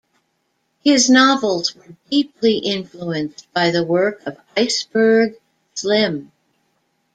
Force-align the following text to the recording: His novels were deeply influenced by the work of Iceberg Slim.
His 0.83 1.11
novels 1.11 1.75
were 1.75 1.95
deeply 2.09 2.57
influenced 2.57 3.45
by 3.53 3.69
the 3.69 3.83
work 3.83 4.25
of 4.25 4.39
Iceberg 4.57 5.39
Slim. 5.75 6.31